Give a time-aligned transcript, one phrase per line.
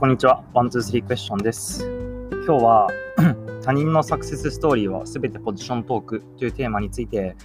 [0.00, 0.42] こんにちは。
[0.54, 1.86] ワン、ツー、スリークエスチョンです。
[2.46, 2.88] 今日は
[3.60, 7.36] 他人のサクセスストーリーはすべてポジショントークというテーマについて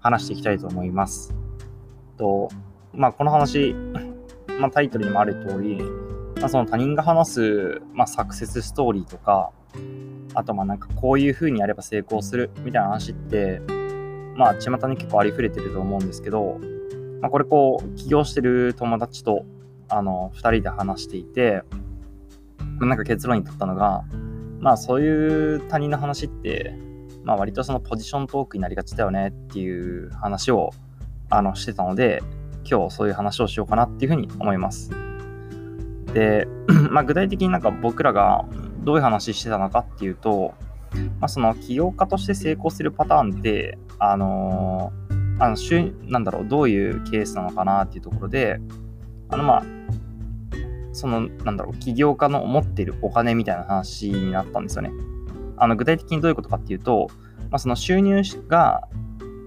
[0.00, 1.32] 話していきたいと思います。
[2.18, 2.48] と
[2.92, 3.76] まあ、この話、
[4.58, 5.80] まあ、タイトルにもある通り、
[6.40, 9.52] まあ、その他人が話す、まあ、サクセスストーリーとか、
[10.34, 13.60] あとまあなんかこういう風にやれば成功するみたいな話って、
[14.34, 16.58] まあ巷に結構ありふれてると思うんですけど、
[17.20, 19.44] まあ、これこう起業してる友達と
[19.88, 21.62] あの2人で話していて、
[22.86, 24.04] なんか結論に至ったのが、
[24.60, 26.74] まあそういう他人の話って、
[27.24, 30.70] まあ割とそのポジショントークになりがちだよねっていう話を
[31.28, 32.22] あのしてたので、
[32.68, 34.90] 今日そういう話をしようかなっていうふうに思います。
[36.12, 36.46] で、
[36.90, 38.44] まあ具体的になんか僕らが
[38.84, 40.54] どういう話してたのかっていうと、
[41.20, 45.56] まあ、その起業家として成功するパターンって、あのーあの
[46.06, 48.60] なんだろう、どういうケースなのかなっていうところで、
[49.30, 49.62] あのまあ、
[51.00, 54.90] その、なんだろう、起業家の持っているお金みたいな話になったんですよね。
[55.56, 57.08] あの具体的にどういうことかっていうと、
[57.50, 58.88] まあ、その収入が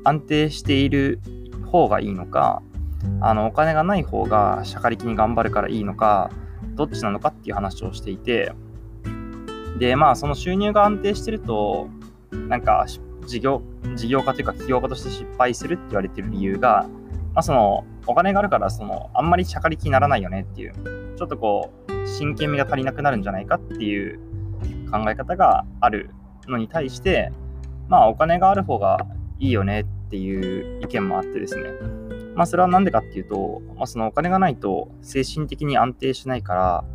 [0.03, 1.19] 安定している
[1.71, 2.61] 方がいいのか、
[3.21, 6.31] あのお金がない方が社会的に頑張るからいいのか、
[6.75, 8.51] どっちなのかっていう話をしていて、
[9.79, 11.89] で、まあ、その収入が安定してると、
[12.31, 12.85] なんか、
[13.25, 13.61] 事業、
[13.95, 16.87] 事業家というか起業家として失敗するって言われてる理由が、
[17.33, 20.73] まあ、その、お金があるから、その、あんまり社会的にならないよねっていう、
[21.17, 24.19] ちょっとこう、真剣味が足りなくなるんじゃないかっていう
[24.91, 26.09] 考え方がある
[26.47, 27.31] のに対して、
[27.87, 28.97] まあ、お金がある方が
[29.39, 31.63] いいよねっていう意見もあってですね。
[32.35, 36.85] まあ、それはなんでかっていうと、まあ、そのお金がないと精神的に安定しないから、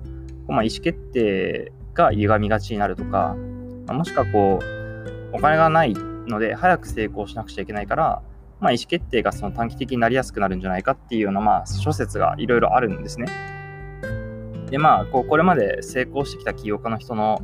[0.48, 3.37] まあ、意思決定が歪みがちになるとか、
[3.87, 8.22] まあもしくはこう、お金がないので早く成功しなくちゃいけないから、
[8.61, 13.27] まあ、意思決定がその短期的になりやすくなるんじゃないかっていうような、まあ、諸説がいろいろあるんですね。
[14.70, 17.41] で、まあ、こうこれまで成功してきた起業家の人の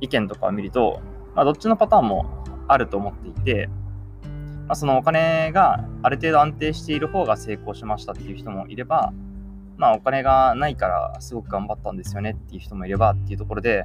[0.00, 1.00] 意見とかを見ると、
[1.34, 3.68] まあ、どっちのパターンもあると思っていて、
[4.66, 9.12] まあ、そのお金がある程度安定している方が成功しましたっていう人もいれば、
[9.76, 13.84] まあ、お金がないからすごく頑張ったんですよねっていう人もいればっていうところで、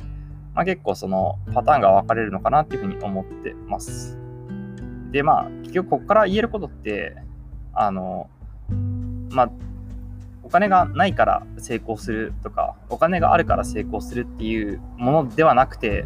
[0.55, 4.28] まあ、結構そのパターンが分かれるのかなっていうふうに思ってます。
[5.11, 7.15] で、まあ、結局ここから言えることって、
[7.73, 8.29] あの、
[9.31, 9.51] まあ、
[10.43, 16.05] お金がないから成功するとか、お金があるから成功するっていうものではなくて、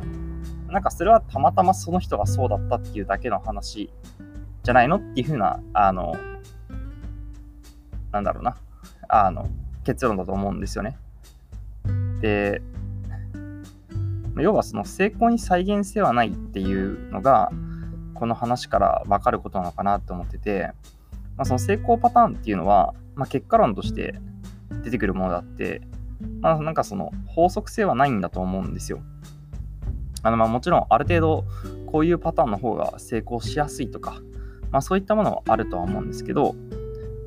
[0.67, 3.89] なんかそれはたまたまその人がそうだったっていうだけの話
[4.63, 6.15] じゃないのっていうふうな、あの、
[8.11, 8.57] なんだろうな、
[9.07, 9.47] あの、
[9.83, 10.97] 結論だと思うんですよね。
[12.21, 12.61] で、
[14.37, 17.51] 要はその成功に再現性はないっていうのが、
[18.13, 20.71] この話から分かることなのかなと思ってて、
[21.37, 24.15] まあ、その成功パターンっていうのは、まあ、結果論として
[24.83, 25.81] 出てくるものであって、
[26.41, 29.01] まあ、なんかその法則性はないんだと思うんですよ。
[30.25, 31.45] あのまあもちろんある程度
[31.85, 34.21] こういうパターンの方が成功しやすいとか、
[34.71, 36.55] まあ、そういったものはあるとは思うんですけど、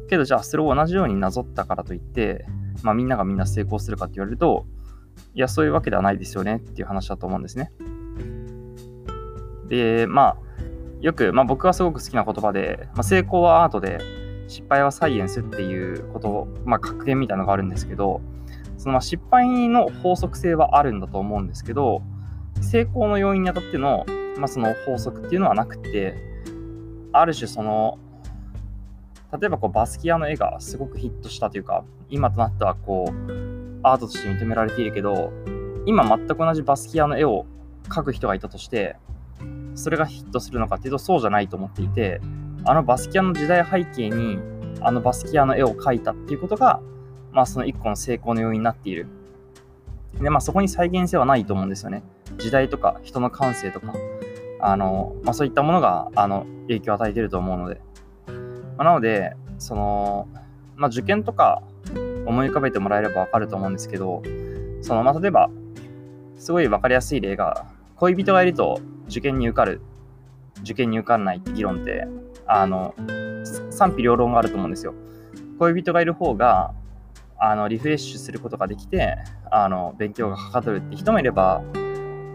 [0.09, 2.47] けどじゃあそれを同じようになぞったからといって、
[2.83, 4.67] まあ、みんながみんな成功するかって言われると、
[5.35, 7.73] いや、そういうわけではないですよねっていう話だと思うんですね。
[9.69, 10.37] で、まあ、
[11.01, 13.99] よく、まあ、僕はすごく好きな言葉で、まあ、成功はアートで、
[14.49, 18.21] 失敗はサイエンスっていうこと、まあ、格言みたいなのがあるんですけど、
[18.79, 22.03] そのまあ失敗の法則性はあるんだと思うんですけど、
[22.61, 26.15] 成功の要因にあたっての,、まあその法則っていうのはなくて、
[27.13, 27.99] ある種その、
[29.39, 35.33] 例えばこうバスキアの絵がすごくヒットしたというか、今となってはこう、アートとして認められているけど、
[35.87, 37.47] 今全く同じバスキアの絵を
[37.89, 38.97] 描く人がいたとして、
[39.77, 42.21] それがヒットするのかっていうとそうじゃないと思っていて、
[42.65, 44.39] あのバスキアの時代背景に
[44.81, 46.81] あのバスキアの絵を描いたっていうことが、
[47.33, 49.07] まあその一個の成功の要因になっている。
[50.21, 52.03] で、まあそこに再現性はないと思うんですよね。
[52.39, 53.95] 時代とか人の感性とか、
[54.61, 57.81] あの、まあそういったものがあの影響を与えてると思うので。
[58.79, 60.29] まあ、なので、その、
[60.77, 61.63] まあ受験とか
[62.27, 64.23] 思い浮かべてもらえればわかると思うんですけど、
[64.83, 65.51] その、まあ例えば、
[66.37, 69.81] すごいわかりやすい例が、恋人がいると受験に受かる、
[70.61, 72.07] 受験に受かんないって議論って、
[72.47, 72.95] あの、
[73.71, 74.95] 賛否両論があると思うんですよ。
[75.59, 76.75] 恋人がいる方が、
[77.39, 79.17] あの、リフレッシュすることができて、
[79.51, 81.63] あの、勉強がはかどるって人もいれば、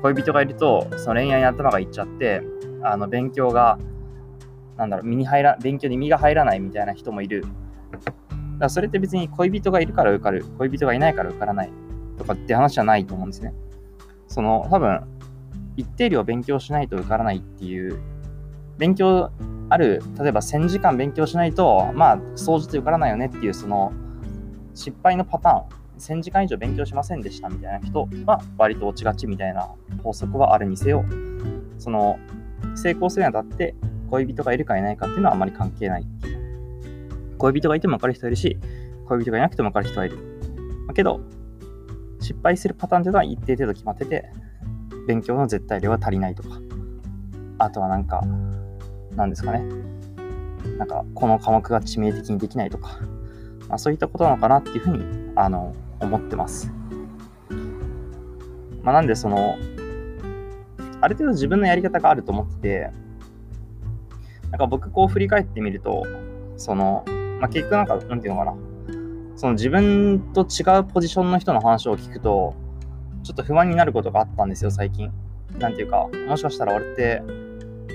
[0.02, 2.42] 恋人がいると、その恋愛に頭がいっちゃって、
[2.82, 3.78] あの、勉強が、
[4.78, 7.42] なんだろう、身に入ら、勉強に身が入らないみたいな人もいる。
[7.42, 7.56] だか
[8.62, 11.70] らそれって別に恋人がいるから受かる、恋人がいないから受からない
[12.18, 13.54] とかって話じゃないと思うんですね。
[14.28, 15.02] その、多分、
[15.82, 18.00] 一定量勉強しないと受からないっていう、
[18.78, 19.32] 勉強
[19.70, 23.92] ある、例えば1000時間勉強しないと、まあ、掃除と受からないよねっていう、その、
[24.74, 25.82] 失敗のパターン、
[26.20, 29.70] 1000時間以上勉強しませんでしたみたいな人は割と落ちがちみたいな
[30.04, 31.06] 法則はあるにせよ、
[31.78, 32.18] その
[32.76, 33.76] 成功するにあたって
[34.10, 36.06] 恋人がいるかいないかっていうのはあまり関係ない
[37.38, 38.58] 恋人がいても分かる人はいるし、
[39.08, 40.18] 恋人がいなくても分かる人はいる。
[40.94, 41.22] けど、
[42.20, 44.30] 失敗するパターンっていうのは一定程度決まってて、
[45.08, 46.50] 勉強の絶対量は足りないとか、
[47.58, 48.22] あとはなんか、
[49.16, 49.64] なんですかね。
[50.78, 53.00] なんか、この科目が致命的にできないとか、
[53.68, 56.72] まあ、そういったことなのかなっていうふうに、あの、思ってます。
[58.84, 59.56] まあ、なんで、その、
[61.02, 62.92] ある程度自分のやり方があると思ってて、
[64.52, 66.06] なんか僕こう振り返ってみると、
[66.58, 67.04] その、
[67.40, 68.56] まあ、結局なんか、なんていうのかな。
[69.36, 72.54] その自分と違うポジションの人の話を聞くと、
[73.24, 75.12] ちょっと不安になることがあったんですよ、最近。
[75.60, 77.22] なんていうか、もしかしたら俺って、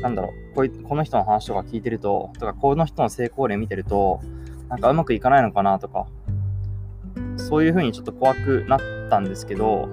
[0.00, 4.20] なんだろう、こいこの人の話とか聞いてると、とか、この人の成功例見てると、
[4.68, 6.06] なんかうまくいかないのかなとか、
[7.36, 8.80] そういうふうにちょっと怖くなっ
[9.10, 9.88] たんですけど、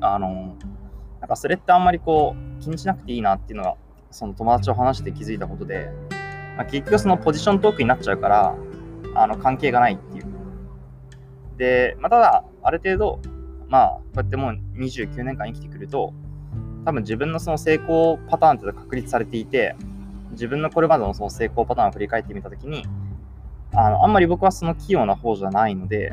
[0.00, 0.56] あの、
[1.20, 3.76] なんかそれってあんまりこう、気にしなくていいなっていうのが、
[4.10, 5.90] その友達と話して気づいたことで、
[6.56, 8.54] まあ、結局そのポジショントークになっちゃうから、
[9.14, 10.24] あの関係がないっていう。
[11.56, 13.20] で、まあ、ただ、ある程度、
[13.72, 16.12] まあ、こうやってもう29年間生きてくると、
[16.84, 19.74] 多分自分のその成功パターンっていうのが確立されていて、
[20.32, 22.84] 自分のこれまでのその成功パターンを振り返ってみたときに、
[23.72, 26.12] あの、あんまり僕はその器用な方じゃないので、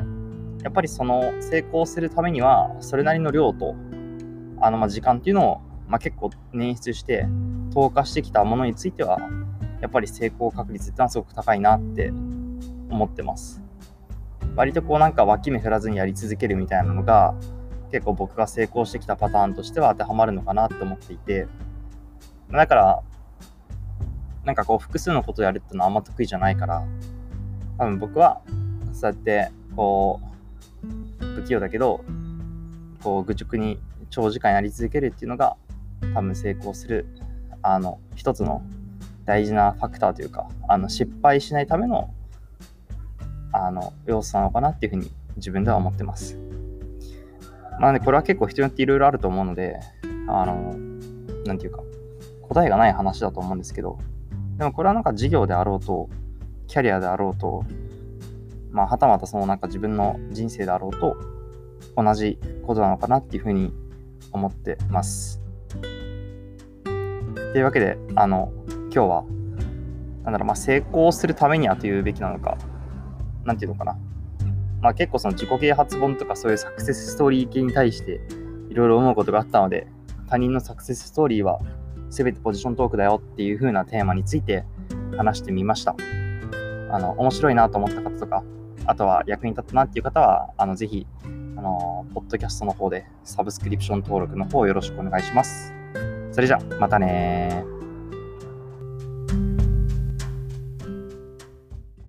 [0.62, 3.74] やっぱりその成功するためには、それなりの量と、
[4.62, 7.26] あの、ま、時間っていうのを、ま、結構捻出して、
[7.74, 9.18] 投下してきたものについては、
[9.82, 12.08] やっぱり成功確率ってのはすごく高いなって
[12.88, 13.62] 思ってます。
[14.60, 17.34] 割とこうなんか脇目振らずにやり続けるみたいなのが
[17.90, 21.48] 結構僕が成功してきたパターンとしては当てはまるのかなって思っていて。
[22.52, 23.02] だから
[24.44, 26.84] なんかこう複数のことをやるってのはあんま得意じゃないから
[27.78, 28.42] 多分僕は
[28.92, 30.20] そうやってこ
[31.22, 32.04] う不器用だけど
[33.02, 33.78] こう愚直に
[34.10, 35.56] 長時間やり続けるっていうのが
[36.12, 37.06] 多分成功する
[37.62, 38.62] あの一つの
[39.24, 42.12] 大事なファクターというかあの失敗しないための
[43.52, 46.38] あの要素なのかなっていうふうに自分では思ってます。
[47.80, 49.80] まあね、これは結構人によっていろいろあると思うので、
[50.28, 50.74] あの、
[51.46, 51.82] なんていうか、
[52.42, 53.98] 答えがない話だと思うんですけど、
[54.58, 56.10] でもこれはなんか事業であろうと、
[56.66, 57.64] キャリアであろうと、
[58.70, 61.16] まあ、はたまたそのなんか自分の人生であろうと、
[61.96, 63.72] 同じことなのかなっていうふうに
[64.32, 65.40] 思ってます。
[66.84, 68.52] というわけで、あの、
[68.94, 69.24] 今日は、
[70.24, 72.58] なんだろう、まあ、成功するためにはというべきなのか、
[73.44, 73.98] なんていうのかな。
[74.80, 78.20] まあ結構その自己啓発本とかそういうサクセスストーリー系に対して
[78.70, 79.86] いろいろ思うことがあったので、
[80.28, 81.60] 他人のサクセスストーリーは
[82.10, 84.64] 全てポジショントークだよっていう風なテーマについて
[85.16, 85.94] 話してみました。
[86.90, 88.42] あの、面白いなと思った方とか、
[88.86, 91.06] あとは役に立ったなっていう方は、あの、ぜひ、
[91.56, 95.72] あの、ポッドキャストの方でサブスクリプション登録の方よろしくお願いします。
[96.32, 97.64] それじゃ、またね